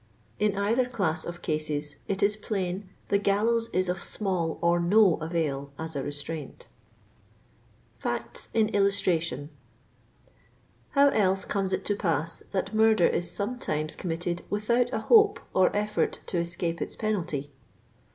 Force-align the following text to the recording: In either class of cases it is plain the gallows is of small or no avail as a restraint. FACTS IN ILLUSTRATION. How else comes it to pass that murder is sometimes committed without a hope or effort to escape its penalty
In 0.39 0.57
either 0.57 0.89
class 0.89 1.25
of 1.25 1.43
cases 1.43 1.97
it 2.07 2.23
is 2.23 2.35
plain 2.35 2.89
the 3.09 3.19
gallows 3.19 3.69
is 3.71 3.87
of 3.87 4.01
small 4.01 4.57
or 4.59 4.79
no 4.79 5.17
avail 5.17 5.73
as 5.77 5.95
a 5.95 6.01
restraint. 6.01 6.69
FACTS 7.99 8.49
IN 8.51 8.69
ILLUSTRATION. 8.69 9.51
How 10.97 11.09
else 11.09 11.45
comes 11.45 11.71
it 11.71 11.85
to 11.85 11.95
pass 11.95 12.41
that 12.51 12.73
murder 12.73 13.05
is 13.05 13.29
sometimes 13.29 13.95
committed 13.95 14.41
without 14.49 14.91
a 14.91 15.01
hope 15.01 15.39
or 15.53 15.69
effort 15.75 16.17
to 16.25 16.39
escape 16.39 16.81
its 16.81 16.95
penalty 16.95 17.51